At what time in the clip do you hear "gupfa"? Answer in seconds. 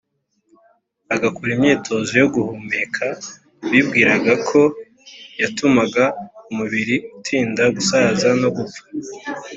8.57-8.81